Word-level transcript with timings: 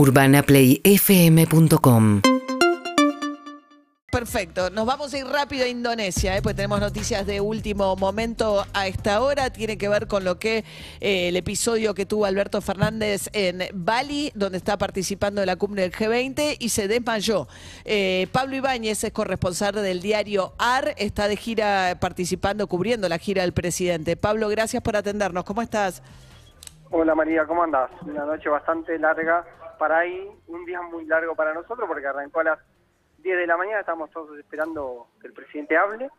UrbanaPlayFM.com 0.00 2.22
Perfecto, 4.10 4.70
nos 4.70 4.86
vamos 4.86 5.12
a 5.12 5.18
ir 5.18 5.26
rápido 5.26 5.66
a 5.66 5.68
Indonesia, 5.68 6.38
¿eh? 6.38 6.42
pues 6.42 6.56
tenemos 6.56 6.80
noticias 6.80 7.26
de 7.26 7.42
último 7.42 7.94
momento 7.96 8.64
a 8.72 8.86
esta 8.86 9.20
hora. 9.20 9.50
Tiene 9.50 9.76
que 9.76 9.90
ver 9.90 10.06
con 10.06 10.24
lo 10.24 10.38
que 10.38 10.64
eh, 11.00 11.28
el 11.28 11.36
episodio 11.36 11.92
que 11.92 12.06
tuvo 12.06 12.24
Alberto 12.24 12.62
Fernández 12.62 13.28
en 13.34 13.58
Bali, 13.74 14.32
donde 14.34 14.56
está 14.56 14.78
participando 14.78 15.42
en 15.42 15.48
la 15.48 15.56
cumbre 15.56 15.82
del 15.82 15.92
G20 15.92 16.56
y 16.58 16.70
se 16.70 16.88
desmayó. 16.88 17.46
Eh, 17.84 18.26
Pablo 18.32 18.56
Ibáñez 18.56 19.04
es 19.04 19.12
corresponsal 19.12 19.74
del 19.74 20.00
diario 20.00 20.54
AR, 20.56 20.94
está 20.96 21.28
de 21.28 21.36
gira 21.36 21.98
participando, 22.00 22.66
cubriendo 22.68 23.06
la 23.06 23.18
gira 23.18 23.42
del 23.42 23.52
presidente. 23.52 24.16
Pablo, 24.16 24.48
gracias 24.48 24.82
por 24.82 24.96
atendernos. 24.96 25.44
¿Cómo 25.44 25.60
estás? 25.60 26.02
Hola 26.90 27.14
María, 27.14 27.44
¿cómo 27.46 27.62
andas? 27.62 27.90
Una 28.02 28.24
noche 28.24 28.48
bastante 28.48 28.98
larga 28.98 29.44
para 29.80 30.00
ahí, 30.00 30.30
un 30.48 30.66
día 30.66 30.82
muy 30.82 31.06
largo 31.06 31.34
para 31.34 31.54
nosotros 31.54 31.88
porque 31.88 32.06
arrancó 32.06 32.40
a 32.40 32.44
las 32.44 32.58
10 33.22 33.38
de 33.38 33.46
la 33.46 33.56
mañana, 33.56 33.80
estamos 33.80 34.10
todos 34.10 34.38
esperando 34.38 35.06
que 35.18 35.28
el 35.28 35.32
presidente 35.32 35.74
hable. 35.74 36.10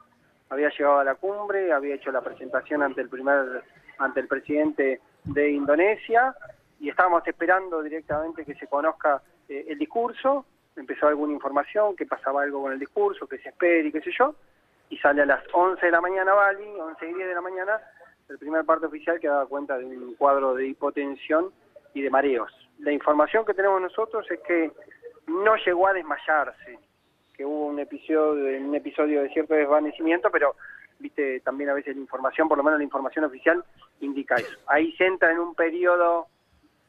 Había 0.49 0.69
llegado 0.69 0.97
a 0.97 1.03
la 1.03 1.13
cumbre, 1.13 1.71
había 1.71 1.93
hecho 1.93 2.11
la 2.11 2.21
presentación 2.21 2.81
ante 2.81 3.01
el 3.01 3.09
primer 3.09 3.63
ante 3.99 4.19
el 4.19 4.27
presidente 4.27 4.99
de 5.25 5.51
Indonesia 5.51 6.35
y 6.79 6.89
estábamos 6.89 7.21
esperando 7.27 7.83
directamente 7.83 8.43
que 8.43 8.55
se 8.55 8.65
conozca 8.65 9.21
eh, 9.47 9.65
el 9.69 9.77
discurso. 9.77 10.43
Empezó 10.75 11.07
alguna 11.07 11.33
información, 11.33 11.95
que 11.95 12.07
pasaba 12.07 12.41
algo 12.41 12.63
con 12.63 12.73
el 12.73 12.79
discurso, 12.79 13.27
que 13.27 13.37
se 13.37 13.49
espere 13.49 13.89
y 13.89 13.91
qué 13.91 14.01
sé 14.01 14.09
yo. 14.17 14.33
Y 14.89 14.97
sale 14.97 15.21
a 15.21 15.25
las 15.27 15.43
11 15.53 15.85
de 15.85 15.91
la 15.91 16.01
mañana 16.01 16.33
Bali, 16.33 16.65
11 16.65 17.09
y 17.09 17.13
10 17.13 17.27
de 17.27 17.35
la 17.35 17.41
mañana, 17.41 17.79
el 18.27 18.39
primer 18.39 18.65
parte 18.65 18.87
oficial 18.87 19.19
que 19.19 19.27
daba 19.27 19.45
cuenta 19.45 19.77
de 19.77 19.85
un 19.85 20.15
cuadro 20.15 20.55
de 20.55 20.65
hipotensión 20.65 21.51
y 21.93 22.01
de 22.01 22.09
mareos. 22.09 22.60
La 22.81 22.91
información 22.91 23.45
que 23.45 23.53
tenemos 23.53 23.81
nosotros 23.81 24.25
es 24.29 24.39
que 24.41 24.71
no 25.27 25.55
llegó 25.55 25.87
a 25.87 25.93
desmayarse, 25.93 26.79
que 27.33 27.45
hubo 27.45 27.67
un 27.67 27.79
episodio, 27.79 28.59
un 28.59 28.75
episodio 28.75 29.21
de 29.21 29.29
cierto 29.29 29.53
desvanecimiento, 29.53 30.29
pero 30.31 30.55
viste 30.97 31.39
también 31.41 31.69
a 31.69 31.73
veces 31.73 31.95
la 31.95 32.01
información, 32.01 32.47
por 32.47 32.57
lo 32.57 32.63
menos 32.63 32.79
la 32.79 32.83
información 32.83 33.25
oficial, 33.25 33.63
indica 33.99 34.35
eso. 34.35 34.57
Ahí 34.67 34.91
se 34.93 35.05
entra 35.05 35.31
en 35.31 35.39
un 35.39 35.53
periodo 35.53 36.27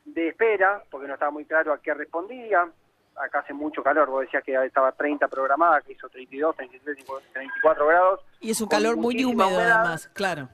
de 0.06 0.28
espera, 0.28 0.82
porque 0.90 1.08
no 1.08 1.14
estaba 1.14 1.30
muy 1.30 1.44
claro 1.44 1.72
a 1.72 1.80
qué 1.80 1.92
respondía. 1.92 2.66
Acá 3.14 3.40
hace 3.40 3.52
mucho 3.52 3.82
calor, 3.82 4.08
vos 4.08 4.22
decías 4.22 4.42
que 4.42 4.54
estaba 4.64 4.92
30 4.92 5.28
programada, 5.28 5.82
que 5.82 5.92
hizo 5.92 6.08
32, 6.08 6.56
33, 6.56 7.04
34 7.34 7.86
grados. 7.86 8.20
Y 8.40 8.50
es 8.50 8.60
un 8.62 8.68
calor 8.68 8.96
muy 8.96 9.22
húmedo 9.22 9.58
además, 9.58 10.08
claro. 10.14 10.48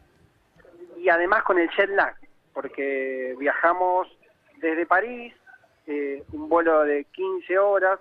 Y 0.97 1.09
además 1.09 1.45
con 1.45 1.61
el 1.61 1.71
jet 1.71 1.91
lag, 1.91 2.17
porque 2.53 3.37
viajamos 3.39 4.18
desde 4.61 4.87
París, 4.87 5.35
eh, 5.87 6.23
un 6.33 6.49
vuelo 6.49 6.85
de 6.85 7.05
15 7.05 7.59
horas, 7.59 7.99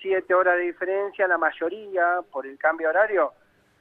siete 0.00 0.34
horas 0.34 0.56
de 0.56 0.64
diferencia, 0.64 1.28
la 1.28 1.38
mayoría, 1.38 2.20
por 2.30 2.46
el 2.46 2.58
cambio 2.58 2.88
horario, 2.88 3.32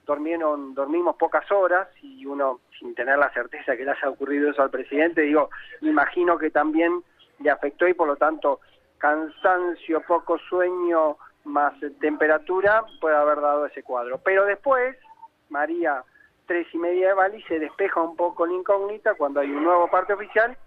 dormieron, 0.05 0.73
dormimos 0.73 1.15
pocas 1.15 1.49
horas 1.51 1.87
y 2.01 2.25
uno, 2.25 2.59
sin 2.77 2.95
tener 2.95 3.17
la 3.17 3.31
certeza 3.31 3.77
que 3.77 3.85
le 3.85 3.91
haya 3.91 4.09
ocurrido 4.09 4.51
eso 4.51 4.61
al 4.61 4.69
presidente, 4.69 5.21
digo, 5.21 5.49
imagino 5.81 6.37
que 6.37 6.49
también 6.49 7.03
le 7.39 7.49
afectó 7.49 7.87
y 7.87 7.93
por 7.93 8.07
lo 8.07 8.15
tanto 8.15 8.59
cansancio, 8.97 10.01
poco 10.01 10.37
sueño, 10.49 11.17
más 11.45 11.73
temperatura, 12.01 12.83
puede 12.99 13.15
haber 13.15 13.39
dado 13.39 13.65
ese 13.65 13.81
cuadro. 13.81 14.19
Pero 14.23 14.45
después, 14.45 14.97
María, 15.49 16.03
tres 16.45 16.67
y 16.73 16.77
media 16.77 17.09
de 17.09 17.13
Bali, 17.13 17.41
se 17.43 17.59
despeja 17.59 18.01
un 18.01 18.17
poco 18.17 18.45
la 18.45 18.53
incógnita 18.53 19.15
cuando 19.15 19.39
hay 19.39 19.49
un 19.49 19.63
nuevo 19.63 19.89
parte 19.89 20.13
oficial 20.13 20.57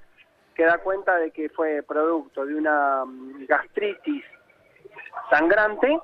que 0.55 0.64
da 0.64 0.78
cuenta 0.78 1.17
de 1.17 1.31
que 1.31 1.48
fue 1.48 1.83
producto 1.83 2.45
de 2.45 2.55
una 2.55 3.05
mm, 3.05 3.47
gastritis 3.47 4.25
sangrante 5.31 5.98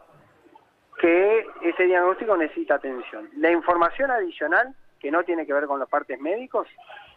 que 1.00 1.46
ese 1.62 1.84
diagnóstico 1.84 2.36
necesita 2.36 2.74
atención. 2.74 3.30
La 3.36 3.50
información 3.50 4.10
adicional, 4.10 4.74
que 4.98 5.10
no 5.10 5.22
tiene 5.22 5.46
que 5.46 5.52
ver 5.52 5.66
con 5.66 5.78
los 5.78 5.88
partes 5.88 6.20
médicos, 6.20 6.66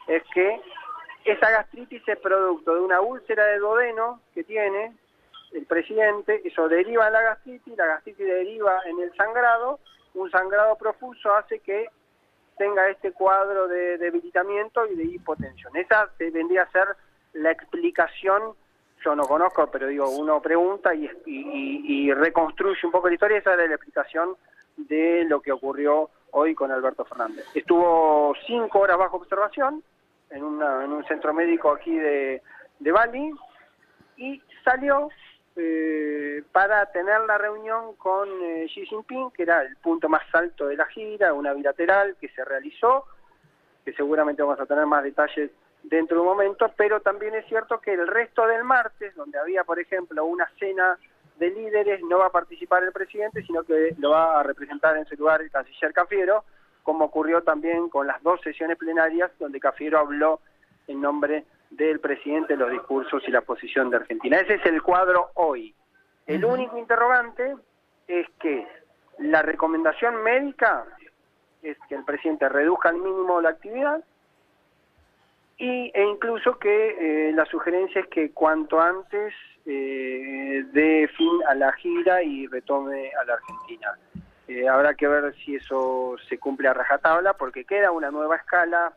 es 0.08 0.24
que 0.34 0.62
esa 1.26 1.50
gastritis 1.50 2.08
es 2.08 2.20
producto 2.20 2.76
de 2.76 2.82
una 2.82 3.02
úlcera 3.02 3.46
de 3.46 3.58
duodeno 3.58 4.22
que 4.34 4.44
tiene 4.44 4.96
el 5.54 5.66
presidente, 5.66 6.42
eso 6.46 6.68
deriva 6.68 7.08
en 7.08 7.14
la 7.14 7.22
gastritis, 7.22 7.78
la 7.78 7.86
gastritis 7.86 8.26
deriva 8.26 8.80
en 8.86 9.00
el 9.00 9.14
sangrado, 9.16 9.80
un 10.14 10.30
sangrado 10.32 10.76
profuso 10.78 11.34
hace 11.36 11.60
que 11.60 11.88
tenga 12.58 12.90
este 12.90 13.12
cuadro 13.12 13.68
de 13.68 13.98
debilitamiento 13.98 14.86
y 14.88 14.96
de 14.96 15.06
hipotensión. 15.06 15.76
Esa 15.76 16.10
vendría 16.20 16.64
a 16.64 16.72
ser 16.72 16.88
la 17.34 17.52
explicación 17.52 18.56
yo 19.04 19.16
no 19.16 19.24
conozco, 19.24 19.68
pero 19.72 19.88
digo, 19.88 20.10
uno 20.10 20.42
pregunta 20.42 20.94
y, 20.94 21.10
y, 21.26 22.14
reconstruye 22.14 22.80
un 22.84 22.92
poco 22.92 23.08
la 23.08 23.16
historia, 23.16 23.40
esa 23.40 23.54
era 23.54 23.66
la 23.66 23.76
explicación 23.76 24.36
de 24.78 25.26
lo 25.26 25.42
que 25.42 25.52
ocurrió 25.52 26.10
hoy 26.32 26.54
con 26.54 26.72
Alberto 26.72 27.04
Fernández. 27.06 27.46
Estuvo 27.56 28.34
cinco 28.46 28.80
horas 28.80 28.98
bajo 28.98 29.18
observación 29.18 29.84
en, 30.30 30.44
una, 30.44 30.86
en 30.86 30.92
un 30.92 31.04
centro 31.06 31.34
médico 31.34 31.72
aquí 31.72 31.98
de, 31.98 32.42
de 32.80 32.92
Bali 32.92 33.32
y 34.18 34.42
salió 34.64 35.10
eh, 35.56 36.44
para 36.52 36.86
tener 36.92 37.22
la 37.22 37.38
reunión 37.38 37.96
con 37.96 38.30
eh, 38.44 38.68
Xi 38.74 38.86
Jinping, 38.86 39.32
que 39.32 39.44
era 39.44 39.64
el 39.64 39.76
punto 39.78 40.08
más 40.08 40.24
alto 40.34 40.68
de 40.68 40.78
la 40.78 40.86
gira, 40.86 41.34
una 41.34 41.54
bilateral 41.54 42.16
que 42.22 42.30
se 42.30 42.46
realizó, 42.46 43.06
que 43.84 43.94
seguramente 43.94 44.44
vamos 44.44 44.60
a 44.60 44.66
tener 44.66 44.86
más 44.86 45.04
detalles 45.04 45.52
dentro 45.84 46.18
de 46.18 46.22
un 46.22 46.28
momento, 46.28 46.72
pero 46.76 47.02
también 47.02 47.36
es 47.36 47.46
cierto 47.48 47.80
que 47.80 47.94
el 47.94 48.08
resto 48.08 48.46
del 48.48 48.64
martes, 48.64 49.16
donde 49.16 49.40
había, 49.40 49.64
por 49.64 49.80
ejemplo, 49.80 50.26
una 50.26 50.50
cena 50.60 50.98
de 51.38 51.50
líderes, 51.50 52.02
no 52.04 52.20
va 52.20 52.28
a 52.28 52.32
participar 52.32 52.84
el 52.84 52.92
presidente, 52.92 53.44
sino 53.44 53.64
que 53.64 53.96
lo 53.98 54.12
va 54.12 54.40
a 54.40 54.44
representar 54.44 54.96
en 54.98 55.06
su 55.06 55.16
lugar 55.16 55.42
el 55.42 55.50
canciller 55.50 55.92
Cafiero, 55.94 56.44
como 56.84 57.06
ocurrió 57.06 57.42
también 57.42 57.90
con 57.90 58.08
las 58.08 58.22
dos 58.24 58.42
sesiones 58.42 58.78
plenarias, 58.78 59.32
donde 59.40 59.60
Cafiero 59.60 60.00
habló 60.00 60.40
en 60.88 61.02
nombre 61.02 61.46
del 61.70 62.00
presidente 62.00 62.56
los 62.56 62.70
discursos 62.70 63.24
y 63.28 63.32
la 63.32 63.42
posición 63.42 63.90
de 63.90 63.98
Argentina. 63.98 64.40
Ese 64.40 64.56
es 64.56 64.66
el 64.66 64.82
cuadro 64.82 65.30
hoy. 65.36 65.74
El 66.28 66.46
único 66.46 66.78
interrogante 66.78 67.56
es 68.08 68.28
que 68.40 68.68
la 69.18 69.42
recomendación 69.42 70.22
médica 70.24 70.86
es 71.62 71.78
que 71.88 71.96
el 71.96 72.04
presidente 72.04 72.50
reduzca 72.50 72.90
al 72.90 72.98
mínimo 72.98 73.42
la 73.42 73.50
actividad, 73.50 74.04
y, 75.62 75.92
e 75.94 76.04
incluso 76.04 76.58
que 76.58 77.30
eh, 77.30 77.34
la 77.34 77.46
sugerencia 77.46 78.02
es 78.02 78.08
que 78.08 78.32
cuanto 78.32 78.82
antes 78.82 79.32
eh, 79.68 80.66
dé 80.74 81.08
fin 81.16 81.32
a 81.48 81.54
la 81.54 81.72
gira 81.74 82.24
y 82.24 82.48
retome 82.48 83.12
a 83.14 83.24
la 83.26 83.34
Argentina. 83.36 83.94
Eh, 84.48 84.68
habrá 84.68 84.96
que 84.96 85.08
ver 85.08 85.36
si 85.36 85.56
eso 85.56 86.16
se 86.28 86.40
cumple 86.40 86.68
a 86.68 86.74
rajatabla, 86.74 87.34
porque 87.34 87.64
queda 87.64 87.92
una 87.92 88.10
nueva 88.10 88.38
escala 88.38 88.94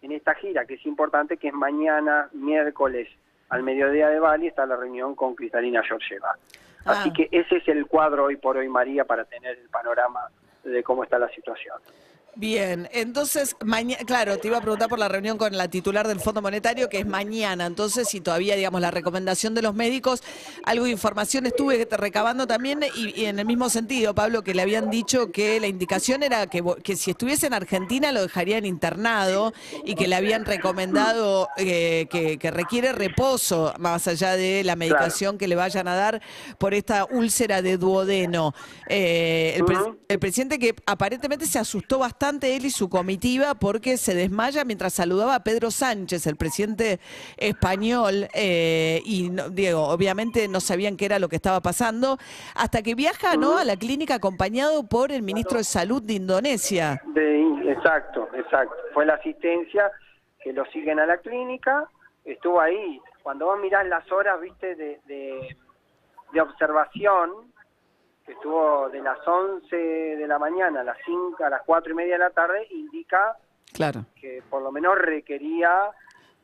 en 0.00 0.12
esta 0.12 0.34
gira, 0.34 0.64
que 0.64 0.74
es 0.74 0.86
importante, 0.86 1.38
que 1.38 1.48
es 1.48 1.54
mañana, 1.54 2.28
miércoles, 2.32 3.08
al 3.48 3.64
mediodía 3.64 4.08
de 4.08 4.20
Bali, 4.20 4.46
está 4.46 4.64
la 4.64 4.76
reunión 4.76 5.16
con 5.16 5.34
Cristalina 5.34 5.82
Georgieva. 5.82 6.36
Ah. 6.84 6.92
Así 6.92 7.12
que 7.12 7.28
ese 7.32 7.56
es 7.56 7.66
el 7.66 7.86
cuadro 7.86 8.26
hoy 8.26 8.36
por 8.36 8.56
hoy, 8.56 8.68
María, 8.68 9.04
para 9.04 9.24
tener 9.24 9.58
el 9.58 9.68
panorama 9.70 10.28
de 10.62 10.84
cómo 10.84 11.02
está 11.02 11.18
la 11.18 11.28
situación. 11.30 11.76
Bien, 12.38 12.86
entonces, 12.92 13.56
mañana, 13.64 14.04
claro, 14.04 14.36
te 14.36 14.48
iba 14.48 14.58
a 14.58 14.60
preguntar 14.60 14.90
por 14.90 14.98
la 14.98 15.08
reunión 15.08 15.38
con 15.38 15.56
la 15.56 15.68
titular 15.68 16.06
del 16.06 16.20
Fondo 16.20 16.42
Monetario, 16.42 16.90
que 16.90 16.98
es 16.98 17.06
mañana, 17.06 17.64
entonces, 17.64 18.10
si 18.10 18.20
todavía, 18.20 18.56
digamos, 18.56 18.82
la 18.82 18.90
recomendación 18.90 19.54
de 19.54 19.62
los 19.62 19.74
médicos, 19.74 20.22
algo 20.62 20.84
de 20.84 20.90
información 20.90 21.46
estuve 21.46 21.88
recabando 21.90 22.46
también, 22.46 22.80
y, 22.94 23.24
en 23.24 23.38
el 23.38 23.46
mismo 23.46 23.70
sentido, 23.70 24.14
Pablo, 24.14 24.42
que 24.42 24.52
le 24.52 24.60
habían 24.60 24.90
dicho 24.90 25.32
que 25.32 25.58
la 25.60 25.66
indicación 25.66 26.22
era 26.22 26.46
que, 26.46 26.62
que 26.84 26.94
si 26.96 27.12
estuviese 27.12 27.46
en 27.46 27.54
Argentina 27.54 28.12
lo 28.12 28.20
dejarían 28.20 28.66
internado 28.66 29.54
y 29.86 29.94
que 29.94 30.06
le 30.06 30.14
habían 30.14 30.44
recomendado 30.44 31.48
eh, 31.56 32.06
que, 32.10 32.50
requiere 32.50 32.92
reposo, 32.92 33.72
más 33.78 34.08
allá 34.08 34.36
de 34.36 34.62
la 34.62 34.76
medicación 34.76 35.38
que 35.38 35.48
le 35.48 35.56
vayan 35.56 35.88
a 35.88 35.94
dar 35.94 36.20
por 36.58 36.74
esta 36.74 37.06
úlcera 37.06 37.62
de 37.62 37.78
duodeno. 37.78 38.54
Eh, 38.90 39.58
el 40.08 40.18
presidente 40.18 40.58
que 40.58 40.74
aparentemente 40.84 41.46
se 41.46 41.58
asustó 41.58 41.98
bastante 41.98 42.25
él 42.26 42.64
y 42.64 42.70
su 42.70 42.88
comitiva 42.88 43.54
porque 43.54 43.96
se 43.96 44.14
desmaya 44.14 44.64
mientras 44.64 44.94
saludaba 44.94 45.36
a 45.36 45.44
Pedro 45.44 45.70
Sánchez, 45.70 46.26
el 46.26 46.36
presidente 46.36 46.98
español, 47.36 48.28
eh, 48.34 49.00
y 49.04 49.30
Diego, 49.52 49.88
obviamente 49.88 50.48
no 50.48 50.60
sabían 50.60 50.96
qué 50.96 51.06
era 51.06 51.18
lo 51.18 51.28
que 51.28 51.36
estaba 51.36 51.60
pasando, 51.60 52.18
hasta 52.54 52.82
que 52.82 52.94
viaja 52.94 53.36
¿no? 53.36 53.58
a 53.58 53.64
la 53.64 53.76
clínica 53.76 54.16
acompañado 54.16 54.86
por 54.88 55.12
el 55.12 55.22
ministro 55.22 55.58
de 55.58 55.64
Salud 55.64 56.02
de 56.02 56.14
Indonesia. 56.14 57.00
exacto, 57.14 58.28
exacto. 58.34 58.74
Fue 58.92 59.06
la 59.06 59.14
asistencia 59.14 59.90
que 60.42 60.52
lo 60.52 60.64
siguen 60.66 60.98
a 60.98 61.06
la 61.06 61.18
clínica, 61.18 61.88
estuvo 62.24 62.60
ahí. 62.60 63.00
Cuando 63.22 63.46
vos 63.46 63.60
mirás 63.60 63.86
las 63.86 64.10
horas, 64.10 64.40
viste, 64.40 64.74
de, 64.74 65.00
de 65.06 66.40
observación, 66.40 67.30
estuvo 68.32 68.88
de 68.90 69.00
las 69.00 69.18
11 69.26 69.76
de 69.76 70.26
la 70.26 70.38
mañana 70.38 70.80
a 70.80 70.84
las 70.84 70.96
5, 71.04 71.44
a 71.44 71.50
las 71.50 71.62
4 71.64 71.92
y 71.92 71.94
media 71.94 72.14
de 72.14 72.18
la 72.20 72.30
tarde, 72.30 72.66
indica 72.70 73.36
claro. 73.72 74.04
que 74.20 74.42
por 74.50 74.62
lo 74.62 74.72
menos 74.72 74.96
requería 74.98 75.90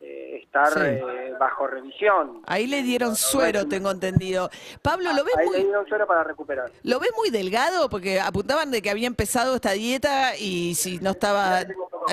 eh, 0.00 0.40
estar 0.42 0.68
Sí. 0.72 0.80
eh, 0.80 1.34
bajo 1.38 1.66
revisión. 1.66 2.42
Ahí 2.46 2.66
le 2.66 2.82
dieron 2.82 3.14
suero, 3.14 3.68
tengo 3.68 3.90
entendido. 3.92 4.50
Pablo, 4.82 5.12
¿lo 5.12 5.22
ves 5.24 5.36
Ahí 5.36 5.44
le 5.46 5.50
muy, 5.52 5.62
dieron 5.64 5.86
suero 5.86 6.06
para 6.08 6.24
recuperar. 6.24 6.70
¿Lo 6.82 6.98
ves 6.98 7.10
muy 7.16 7.30
delgado? 7.30 7.88
Porque 7.88 8.20
apuntaban 8.20 8.70
de 8.72 8.82
que 8.82 8.90
había 8.90 9.06
empezado 9.06 9.54
esta 9.54 9.70
dieta 9.72 10.36
y 10.36 10.74
si 10.74 10.98
no 10.98 11.10
estaba, 11.10 11.60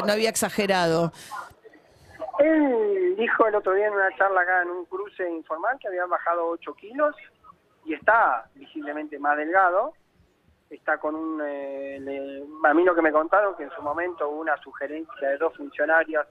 no 0.05 0.11
había 0.13 0.29
exagerado. 0.29 1.11
Él 2.39 3.15
dijo 3.17 3.47
el 3.47 3.55
otro 3.55 3.73
día 3.73 3.87
en 3.87 3.93
una 3.93 4.15
charla 4.17 4.41
acá 4.41 4.61
en 4.61 4.69
un 4.69 4.85
cruce 4.85 5.29
informal 5.29 5.77
que 5.79 5.87
habían 5.89 6.09
bajado 6.09 6.47
8 6.47 6.73
kilos 6.75 7.15
y 7.89 7.95
está 7.95 8.45
visiblemente 8.53 9.17
más 9.17 9.35
delgado. 9.35 9.93
Está 10.69 10.99
con 10.99 11.15
un... 11.15 11.41
eh, 11.43 12.43
a 12.63 12.73
mí 12.75 12.83
lo 12.83 12.93
que 12.93 13.01
me 13.01 13.11
contaron 13.11 13.55
que 13.55 13.63
en 13.63 13.71
su 13.71 13.81
momento 13.81 14.29
hubo 14.29 14.41
una 14.41 14.55
sugerencia 14.57 15.29
de 15.29 15.37
dos 15.37 15.57
funcionarias 15.57 16.27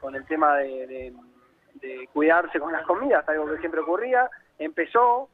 con 0.00 0.14
el 0.14 0.24
tema 0.26 0.56
de, 0.56 0.86
de- 0.86 1.14
de 1.74 2.08
cuidarse 2.14 2.58
con 2.58 2.72
las 2.72 2.86
comidas, 2.86 3.28
algo 3.28 3.46
que 3.50 3.58
siempre 3.58 3.80
ocurría. 3.82 4.30
Empezó 4.58 5.28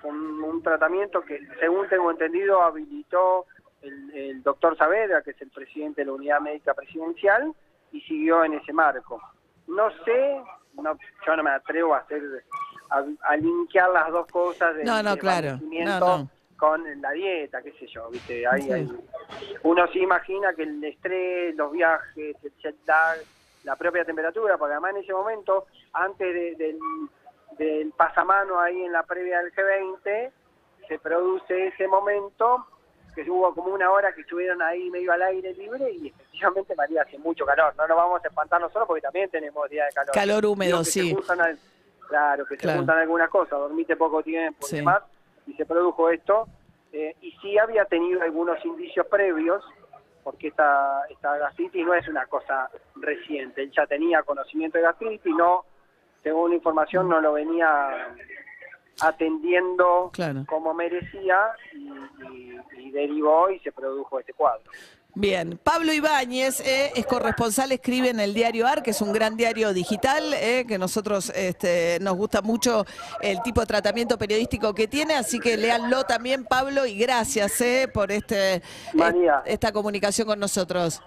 con 0.00 0.42
un 0.42 0.62
tratamiento 0.62 1.20
que, 1.20 1.46
según 1.60 1.86
tengo 1.90 2.10
entendido, 2.10 2.62
habilitó 2.62 3.44
el, 3.82 4.10
el 4.16 4.42
doctor 4.42 4.74
Saavedra, 4.78 5.20
que 5.20 5.32
es 5.32 5.42
el 5.42 5.50
presidente 5.50 6.00
de 6.00 6.06
la 6.06 6.12
Unidad 6.14 6.40
Médica 6.40 6.72
Presidencial, 6.72 7.52
y 7.92 8.00
siguió 8.00 8.42
en 8.44 8.54
ese 8.54 8.72
marco. 8.72 9.20
No 9.66 9.90
sé, 10.06 10.42
no, 10.80 10.96
yo 11.26 11.36
no 11.36 11.42
me 11.42 11.50
atrevo 11.50 11.94
a 11.94 11.98
hacer 11.98 12.22
a, 12.92 13.04
a 13.22 13.36
linkear 13.36 13.90
las 13.90 14.10
dos 14.10 14.26
cosas 14.28 14.74
del 14.76 14.84
No, 14.86 15.02
no, 15.02 15.16
claro. 15.16 15.58
con 16.56 16.84
la 17.00 17.10
dieta, 17.10 17.60
qué 17.62 17.72
sé 17.72 17.86
yo, 17.88 18.08
viste, 18.10 18.46
Ahí- 18.46 18.62
Sí. 18.62 18.72
ahí- 18.72 18.88
uno 19.64 19.86
se 19.88 19.98
imagina 19.98 20.52
que 20.54 20.62
el 20.62 20.82
estrés, 20.84 21.56
los 21.56 21.72
viajes, 21.72 22.36
el 22.42 22.52
jet 22.62 22.76
lag, 22.86 23.18
la 23.64 23.74
propia 23.76 24.04
temperatura, 24.04 24.56
porque 24.58 24.72
además 24.74 24.92
en 24.96 25.02
ese 25.02 25.12
momento, 25.12 25.66
antes 25.92 26.32
de- 26.34 26.54
del, 26.56 26.78
del 27.58 27.90
pasamano 27.92 28.60
ahí 28.60 28.80
en 28.82 28.92
la 28.92 29.02
previa 29.02 29.40
del 29.42 29.52
G20, 29.52 30.30
se 30.88 30.98
produce 30.98 31.68
ese 31.68 31.88
momento 31.88 32.66
que 33.14 33.28
hubo 33.30 33.52
como 33.54 33.74
una 33.74 33.90
hora 33.90 34.12
que 34.14 34.22
estuvieron 34.22 34.62
ahí 34.62 34.88
medio 34.90 35.12
al 35.12 35.22
aire 35.22 35.52
libre 35.54 35.90
y 35.92 36.08
efectivamente 36.08 36.74
María 36.74 37.02
hace 37.02 37.18
mucho 37.18 37.44
calor. 37.44 37.74
No 37.76 37.86
nos 37.86 37.96
vamos 37.96 38.24
a 38.24 38.28
espantar 38.28 38.60
nosotros 38.60 38.86
porque 38.86 39.02
también 39.02 39.28
tenemos 39.30 39.68
días 39.68 39.88
de 39.88 39.94
calor. 39.94 40.14
Calor 40.14 40.46
húmedo, 40.46 40.82
sí. 40.84 41.14
al- 41.28 41.58
claro, 42.08 42.44
que 42.46 42.56
Claro. 42.56 42.72
se 42.72 42.78
juntan 42.78 42.98
algunas 42.98 43.28
cosas, 43.30 43.58
dormiste 43.58 43.96
poco 43.96 44.22
tiempo 44.22 44.66
Sí. 44.66 44.76
y 44.76 44.78
demás, 44.80 45.02
y 45.46 45.54
se 45.54 45.64
produjo 45.66 46.08
esto. 46.10 46.46
eh, 46.94 47.16
y 47.22 47.32
sí 47.40 47.56
había 47.56 47.86
tenido 47.86 48.20
algunos 48.20 48.62
indicios 48.66 49.06
previos, 49.06 49.64
porque 50.22 50.48
esta, 50.48 51.00
esta 51.08 51.38
gastritis 51.38 51.86
no 51.86 51.94
es 51.94 52.06
una 52.06 52.26
cosa 52.26 52.68
reciente. 52.96 53.62
Él 53.62 53.72
ya 53.74 53.86
tenía 53.86 54.22
conocimiento 54.24 54.76
de 54.76 54.84
gastritis, 54.84 55.34
no, 55.34 55.64
según 56.22 56.50
la 56.50 56.56
información, 56.56 57.08
no 57.08 57.18
lo 57.22 57.32
venía 57.32 58.14
atendiendo 59.00 60.10
Claro. 60.12 60.44
como 60.46 60.74
merecía 60.74 61.52
y, 61.72 61.88
y- 62.30 62.60
y 62.78 62.90
derivó 62.90 63.50
y 63.50 63.58
se 63.60 63.72
produjo 63.72 64.20
este 64.20 64.32
cuadro. 64.34 64.70
Bien, 65.14 65.60
Pablo 65.62 65.92
Ibáñez 65.92 66.60
eh, 66.60 66.90
es 66.96 67.04
corresponsal, 67.04 67.70
escribe 67.70 68.08
en 68.08 68.18
el 68.18 68.32
diario 68.32 68.66
AR, 68.66 68.82
que 68.82 68.92
es 68.92 69.00
un 69.02 69.12
gran 69.12 69.36
diario 69.36 69.74
digital, 69.74 70.32
eh, 70.32 70.64
que 70.66 70.78
nosotros 70.78 71.30
este, 71.34 71.98
nos 72.00 72.16
gusta 72.16 72.40
mucho 72.40 72.86
el 73.20 73.42
tipo 73.42 73.60
de 73.60 73.66
tratamiento 73.66 74.16
periodístico 74.16 74.74
que 74.74 74.88
tiene, 74.88 75.14
así 75.14 75.38
que 75.38 75.58
léanlo 75.58 76.04
también, 76.04 76.44
Pablo, 76.44 76.86
y 76.86 76.96
gracias 76.96 77.60
eh, 77.60 77.90
por 77.92 78.10
este, 78.10 78.62
María. 78.94 79.42
esta 79.44 79.70
comunicación 79.70 80.26
con 80.26 80.40
nosotros. 80.40 81.02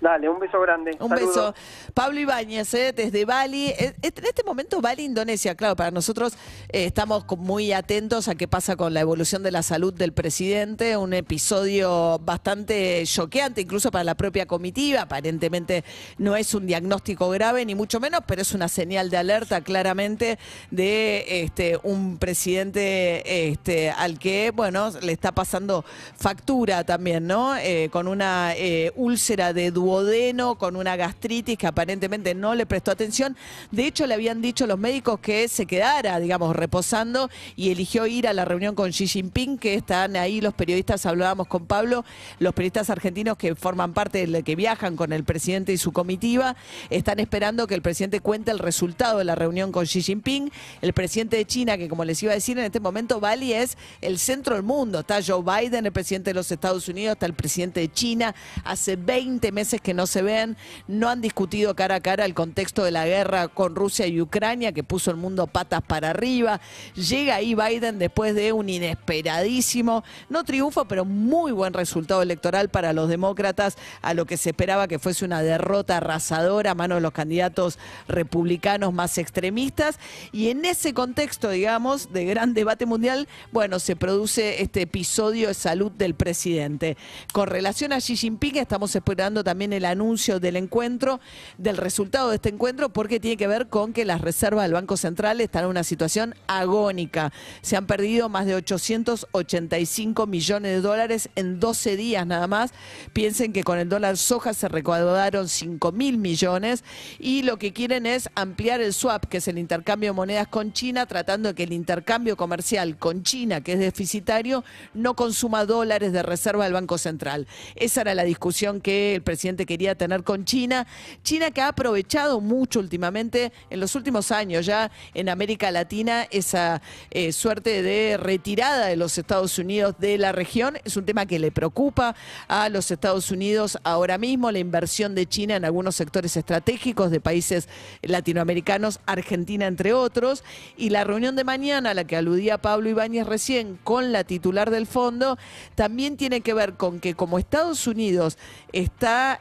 Dale, 0.00 0.28
un 0.30 0.38
beso 0.38 0.58
grande. 0.60 0.92
Un 0.98 1.08
Saludos. 1.10 1.28
beso. 1.28 1.54
Pablo 1.92 2.20
Ibáñez, 2.20 2.72
eh, 2.72 2.92
desde 2.96 3.24
Bali. 3.26 3.68
Eh, 3.68 3.94
En 4.00 4.24
este 4.24 4.42
momento, 4.44 4.80
Bali, 4.80 5.04
Indonesia. 5.04 5.54
Claro, 5.54 5.76
para 5.76 5.90
nosotros 5.90 6.32
eh, 6.70 6.86
estamos 6.86 7.24
muy 7.36 7.72
atentos 7.72 8.26
a 8.28 8.34
qué 8.34 8.48
pasa 8.48 8.76
con 8.76 8.94
la 8.94 9.00
evolución 9.00 9.42
de 9.42 9.50
la 9.50 9.62
salud 9.62 9.92
del 9.92 10.12
presidente. 10.12 10.96
Un 10.96 11.12
episodio 11.12 12.18
bastante 12.18 13.02
choqueante, 13.04 13.60
incluso 13.60 13.90
para 13.90 14.04
la 14.04 14.14
propia 14.14 14.46
comitiva. 14.46 15.02
Aparentemente 15.02 15.84
no 16.16 16.34
es 16.34 16.54
un 16.54 16.66
diagnóstico 16.66 17.28
grave, 17.28 17.66
ni 17.66 17.74
mucho 17.74 18.00
menos, 18.00 18.22
pero 18.26 18.40
es 18.40 18.52
una 18.52 18.68
señal 18.68 19.10
de 19.10 19.18
alerta 19.18 19.60
claramente 19.60 20.38
de 20.70 21.42
este, 21.44 21.78
un 21.82 22.16
presidente 22.18 23.50
este, 23.50 23.90
al 23.90 24.18
que, 24.18 24.50
bueno, 24.50 24.90
le 25.02 25.12
está 25.12 25.32
pasando 25.32 25.84
factura 26.16 26.84
también, 26.84 27.26
¿no? 27.26 27.54
Eh, 27.56 27.90
con 27.92 28.08
una 28.08 28.54
úlcera 28.96 29.52
de 29.52 29.70
duodeno, 29.90 30.56
con 30.56 30.76
una 30.76 30.96
gastritis 30.96 31.58
que 31.58 31.66
aparentemente 31.66 32.34
no 32.34 32.54
le 32.54 32.66
prestó 32.66 32.90
atención. 32.90 33.36
De 33.70 33.86
hecho, 33.86 34.06
le 34.06 34.14
habían 34.14 34.40
dicho 34.40 34.66
los 34.66 34.78
médicos 34.78 35.20
que 35.20 35.48
se 35.48 35.66
quedara, 35.66 36.18
digamos, 36.20 36.54
reposando 36.54 37.30
y 37.56 37.70
eligió 37.70 38.06
ir 38.06 38.28
a 38.28 38.32
la 38.32 38.44
reunión 38.44 38.74
con 38.74 38.90
Xi 38.90 39.06
Jinping, 39.06 39.58
que 39.58 39.74
están 39.74 40.16
ahí 40.16 40.40
los 40.40 40.54
periodistas, 40.54 41.06
hablábamos 41.06 41.48
con 41.48 41.66
Pablo, 41.66 42.04
los 42.38 42.54
periodistas 42.54 42.90
argentinos 42.90 43.36
que 43.36 43.54
forman 43.54 43.92
parte, 43.92 44.26
de, 44.26 44.42
que 44.42 44.56
viajan 44.56 44.96
con 44.96 45.12
el 45.12 45.24
presidente 45.24 45.72
y 45.72 45.78
su 45.78 45.92
comitiva, 45.92 46.56
están 46.88 47.20
esperando 47.20 47.66
que 47.66 47.74
el 47.74 47.82
presidente 47.82 48.20
cuente 48.20 48.50
el 48.50 48.58
resultado 48.58 49.18
de 49.18 49.24
la 49.24 49.34
reunión 49.34 49.72
con 49.72 49.84
Xi 49.86 50.02
Jinping. 50.02 50.50
El 50.80 50.92
presidente 50.92 51.36
de 51.36 51.44
China, 51.44 51.76
que 51.76 51.88
como 51.88 52.04
les 52.04 52.22
iba 52.22 52.32
a 52.32 52.34
decir, 52.34 52.58
en 52.58 52.64
este 52.64 52.80
momento 52.80 53.20
Bali 53.20 53.52
es 53.52 53.76
el 54.00 54.18
centro 54.18 54.54
del 54.54 54.62
mundo. 54.62 55.00
Está 55.00 55.20
Joe 55.24 55.42
Biden, 55.42 55.86
el 55.86 55.92
presidente 55.92 56.30
de 56.30 56.34
los 56.34 56.50
Estados 56.50 56.88
Unidos, 56.88 57.14
está 57.14 57.26
el 57.26 57.34
presidente 57.34 57.80
de 57.80 57.92
China. 57.92 58.34
Hace 58.64 58.96
20 58.96 59.52
meses 59.52 59.79
que 59.82 59.94
no 59.94 60.06
se 60.06 60.22
ven, 60.22 60.56
no 60.88 61.08
han 61.08 61.20
discutido 61.20 61.74
cara 61.74 61.96
a 61.96 62.00
cara 62.00 62.24
el 62.24 62.34
contexto 62.34 62.84
de 62.84 62.90
la 62.90 63.06
guerra 63.06 63.48
con 63.48 63.74
Rusia 63.74 64.06
y 64.06 64.20
Ucrania, 64.20 64.72
que 64.72 64.84
puso 64.84 65.10
el 65.10 65.16
mundo 65.16 65.46
patas 65.46 65.82
para 65.82 66.10
arriba. 66.10 66.60
Llega 66.94 67.36
ahí 67.36 67.54
Biden 67.54 67.98
después 67.98 68.34
de 68.34 68.52
un 68.52 68.68
inesperadísimo, 68.68 70.04
no 70.28 70.44
triunfo, 70.44 70.84
pero 70.84 71.04
muy 71.04 71.52
buen 71.52 71.72
resultado 71.72 72.22
electoral 72.22 72.68
para 72.68 72.92
los 72.92 73.08
demócratas, 73.08 73.76
a 74.02 74.14
lo 74.14 74.26
que 74.26 74.36
se 74.36 74.50
esperaba 74.50 74.88
que 74.88 74.98
fuese 74.98 75.24
una 75.24 75.42
derrota 75.42 75.98
arrasadora 75.98 76.72
a 76.72 76.74
mano 76.74 76.96
de 76.96 77.00
los 77.00 77.12
candidatos 77.12 77.78
republicanos 78.08 78.92
más 78.92 79.18
extremistas. 79.18 79.98
Y 80.32 80.48
en 80.48 80.64
ese 80.64 80.94
contexto, 80.94 81.50
digamos, 81.50 82.12
de 82.12 82.24
gran 82.24 82.54
debate 82.54 82.86
mundial, 82.86 83.28
bueno, 83.52 83.78
se 83.78 83.96
produce 83.96 84.62
este 84.62 84.82
episodio 84.82 85.48
de 85.48 85.54
salud 85.54 85.90
del 85.92 86.14
presidente. 86.14 86.96
Con 87.32 87.48
relación 87.48 87.92
a 87.92 87.98
Xi 87.98 88.16
Jinping, 88.16 88.56
estamos 88.56 88.94
esperando 88.94 89.44
también 89.44 89.69
el 89.72 89.84
anuncio 89.84 90.40
del 90.40 90.56
encuentro, 90.56 91.20
del 91.58 91.76
resultado 91.76 92.30
de 92.30 92.36
este 92.36 92.48
encuentro, 92.48 92.88
porque 92.90 93.20
tiene 93.20 93.36
que 93.36 93.46
ver 93.46 93.68
con 93.68 93.92
que 93.92 94.04
las 94.04 94.20
reservas 94.20 94.64
del 94.64 94.72
Banco 94.72 94.96
Central 94.96 95.40
están 95.40 95.64
en 95.64 95.70
una 95.70 95.84
situación 95.84 96.34
agónica. 96.46 97.32
Se 97.62 97.76
han 97.76 97.86
perdido 97.86 98.28
más 98.28 98.46
de 98.46 98.54
885 98.54 100.26
millones 100.26 100.72
de 100.72 100.80
dólares 100.80 101.28
en 101.36 101.60
12 101.60 101.96
días 101.96 102.26
nada 102.26 102.46
más. 102.46 102.72
Piensen 103.12 103.52
que 103.52 103.64
con 103.64 103.78
el 103.78 103.88
dólar 103.88 104.16
soja 104.16 104.54
se 104.54 104.68
recaudaron 104.68 105.48
5 105.48 105.92
mil 105.92 106.18
millones 106.18 106.84
y 107.18 107.42
lo 107.42 107.58
que 107.58 107.72
quieren 107.72 108.06
es 108.06 108.28
ampliar 108.34 108.80
el 108.80 108.92
swap, 108.92 109.26
que 109.26 109.38
es 109.38 109.48
el 109.48 109.58
intercambio 109.58 110.10
de 110.10 110.14
monedas 110.14 110.48
con 110.48 110.72
China, 110.72 111.06
tratando 111.06 111.50
de 111.50 111.54
que 111.54 111.64
el 111.64 111.72
intercambio 111.72 112.36
comercial 112.36 112.96
con 112.98 113.22
China, 113.22 113.60
que 113.60 113.74
es 113.74 113.78
deficitario, 113.78 114.64
no 114.94 115.14
consuma 115.14 115.64
dólares 115.64 116.12
de 116.12 116.22
reserva 116.22 116.64
del 116.64 116.72
Banco 116.72 116.98
Central. 116.98 117.46
Esa 117.76 118.02
era 118.02 118.14
la 118.14 118.24
discusión 118.24 118.80
que 118.80 119.14
el 119.14 119.22
presidente 119.22 119.59
quería 119.66 119.94
tener 119.94 120.24
con 120.24 120.44
China. 120.44 120.86
China 121.22 121.50
que 121.50 121.60
ha 121.60 121.68
aprovechado 121.68 122.40
mucho 122.40 122.80
últimamente, 122.80 123.52
en 123.70 123.80
los 123.80 123.94
últimos 123.94 124.30
años 124.32 124.66
ya 124.66 124.90
en 125.14 125.28
América 125.28 125.70
Latina, 125.70 126.26
esa 126.30 126.82
eh, 127.10 127.32
suerte 127.32 127.82
de 127.82 128.16
retirada 128.16 128.86
de 128.86 128.96
los 128.96 129.16
Estados 129.18 129.58
Unidos 129.58 129.94
de 129.98 130.18
la 130.18 130.32
región. 130.32 130.78
Es 130.84 130.96
un 130.96 131.04
tema 131.04 131.26
que 131.26 131.38
le 131.38 131.50
preocupa 131.50 132.14
a 132.48 132.68
los 132.68 132.90
Estados 132.90 133.30
Unidos 133.30 133.78
ahora 133.84 134.18
mismo, 134.18 134.50
la 134.50 134.58
inversión 134.58 135.14
de 135.14 135.26
China 135.26 135.56
en 135.56 135.64
algunos 135.64 135.96
sectores 135.96 136.36
estratégicos 136.36 137.10
de 137.10 137.20
países 137.20 137.68
latinoamericanos, 138.02 139.00
Argentina 139.06 139.66
entre 139.66 139.92
otros. 139.92 140.44
Y 140.76 140.90
la 140.90 141.04
reunión 141.04 141.36
de 141.36 141.44
mañana, 141.44 141.90
a 141.90 141.94
la 141.94 142.04
que 142.04 142.16
aludía 142.16 142.58
Pablo 142.58 142.88
Ibáñez 142.88 143.26
recién 143.26 143.78
con 143.84 144.12
la 144.12 144.24
titular 144.24 144.70
del 144.70 144.86
fondo, 144.86 145.38
también 145.74 146.16
tiene 146.16 146.40
que 146.40 146.54
ver 146.54 146.74
con 146.74 147.00
que 147.00 147.14
como 147.14 147.38
Estados 147.38 147.86
Unidos 147.86 148.38
está 148.72 149.40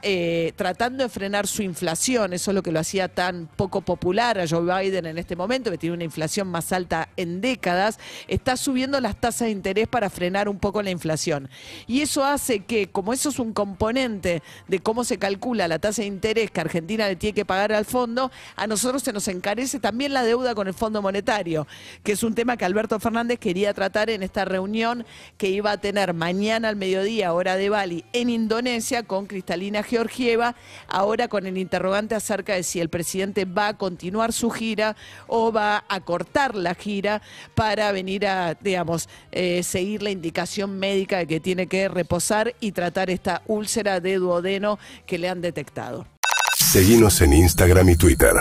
tratando 0.56 1.04
de 1.04 1.10
frenar 1.10 1.48
su 1.48 1.62
inflación, 1.62 2.34
eso 2.34 2.52
es 2.52 2.56
lo 2.56 2.64
que 2.64 2.72
lo 2.72 2.80
hacía 2.80 3.08
tan 3.08 3.48
poco 3.56 3.82
popular 3.82 4.40
a 4.40 4.48
Joe 4.48 4.62
Biden 4.62 5.06
en 5.06 5.18
este 5.18 5.36
momento, 5.36 5.72
que 5.72 5.78
tiene 5.78 5.96
una 5.96 6.04
inflación 6.04 6.48
más 6.48 6.72
alta 6.72 7.10
en 7.18 7.42
décadas, 7.42 8.00
está 8.28 8.58
subiendo 8.58 9.00
las 9.00 9.16
tasas 9.16 9.48
de 9.48 9.52
interés 9.52 9.88
para 9.88 10.10
frenar 10.10 10.50
un 10.50 10.60
poco 10.60 10.82
la 10.82 10.90
inflación. 10.90 11.50
Y 11.88 12.02
eso 12.02 12.24
hace 12.24 12.60
que, 12.62 12.88
como 12.88 13.14
eso 13.14 13.30
es 13.30 13.40
un 13.40 13.54
componente 13.54 14.42
de 14.68 14.80
cómo 14.80 15.04
se 15.04 15.18
calcula 15.18 15.68
la 15.68 15.80
tasa 15.80 16.02
de 16.02 16.08
interés 16.08 16.52
que 16.52 16.62
Argentina 16.62 17.08
le 17.08 17.16
tiene 17.16 17.34
que 17.34 17.46
pagar 17.46 17.72
al 17.72 17.86
fondo, 17.86 18.32
a 18.56 18.68
nosotros 18.68 19.04
se 19.04 19.14
nos 19.14 19.28
encarece 19.28 19.80
también 19.80 20.14
la 20.14 20.24
deuda 20.24 20.56
con 20.56 20.68
el 20.68 20.74
Fondo 20.74 21.02
Monetario, 21.02 21.68
que 22.04 22.14
es 22.14 22.24
un 22.24 22.36
tema 22.36 22.58
que 22.58 22.66
Alberto 22.66 23.00
Fernández 23.00 23.40
quería 23.40 23.74
tratar 23.74 24.10
en 24.10 24.24
esta 24.24 24.46
reunión 24.46 25.06
que 25.38 25.50
iba 25.50 25.72
a 25.72 25.78
tener 25.78 26.14
mañana 26.14 26.70
al 26.70 26.76
mediodía, 26.76 27.34
hora 27.34 27.56
de 27.56 27.70
Bali, 27.70 28.06
en 28.14 28.30
Indonesia, 28.30 29.04
con 29.04 29.26
Cristalina 29.26 29.84
Giorgi 29.84 29.99
Georgieva, 30.00 30.56
ahora 30.88 31.28
con 31.28 31.46
el 31.46 31.58
interrogante 31.58 32.16
acerca 32.16 32.56
de 32.56 32.64
si 32.64 32.80
el 32.80 32.90
presidente 32.90 33.44
va 33.44 33.70
a 33.70 33.78
continuar 33.78 34.32
su 34.32 34.50
gira 34.50 34.96
o 35.28 35.52
va 35.52 35.84
a 35.90 36.00
cortar 36.00 36.56
la 36.56 36.74
gira 36.74 37.22
para 37.54 37.92
venir 37.92 38.26
a, 38.26 38.54
digamos, 38.54 39.10
eh, 39.32 39.62
seguir 39.64 40.02
la 40.02 40.12
indicación 40.12 40.80
médica 40.80 41.18
de 41.18 41.28
que 41.28 41.40
tiene 41.42 41.68
que 41.68 41.90
reposar 41.90 42.56
y 42.62 42.72
tratar 42.72 43.10
esta 43.10 43.42
úlcera 43.48 44.00
de 44.00 44.16
duodeno 44.16 44.80
que 45.06 45.18
le 45.18 45.28
han 45.28 45.42
detectado. 45.42 46.08
Seguimos 46.56 47.20
en 47.22 47.34
Instagram 47.34 47.90
y 47.90 47.96
Twitter. 47.98 48.34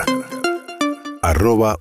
Arroba. 1.21 1.77